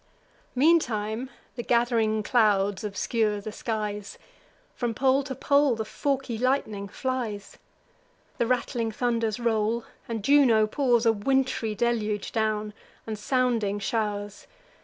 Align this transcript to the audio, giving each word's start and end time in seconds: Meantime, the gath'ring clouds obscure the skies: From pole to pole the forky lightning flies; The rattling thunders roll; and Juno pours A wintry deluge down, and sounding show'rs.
Meantime, 0.55 1.29
the 1.55 1.61
gath'ring 1.61 2.23
clouds 2.23 2.83
obscure 2.83 3.39
the 3.39 3.51
skies: 3.51 4.17
From 4.73 4.95
pole 4.95 5.21
to 5.25 5.35
pole 5.35 5.75
the 5.75 5.85
forky 5.85 6.39
lightning 6.39 6.87
flies; 6.87 7.59
The 8.39 8.47
rattling 8.47 8.91
thunders 8.91 9.39
roll; 9.39 9.85
and 10.09 10.23
Juno 10.23 10.65
pours 10.65 11.05
A 11.05 11.13
wintry 11.13 11.75
deluge 11.75 12.31
down, 12.31 12.73
and 13.05 13.15
sounding 13.15 13.77
show'rs. 13.77 14.47